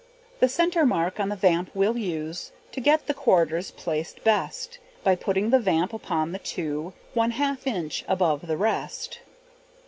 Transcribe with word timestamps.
The 0.39 0.49
centre 0.49 0.83
mark 0.83 1.19
on 1.19 1.29
the 1.29 1.35
vamp 1.35 1.69
we'll 1.75 1.95
use, 1.95 2.51
To 2.71 2.81
get 2.81 3.05
the 3.05 3.13
quarters 3.13 3.69
placed 3.69 4.23
best, 4.23 4.79
By 5.03 5.13
putting 5.15 5.51
the 5.51 5.59
vamp 5.59 5.93
upon 5.93 6.31
the 6.31 6.39
two, 6.39 6.93
One 7.13 7.29
half 7.29 7.67
inch 7.67 8.03
above 8.07 8.47
to 8.47 8.57
rest. 8.57 9.19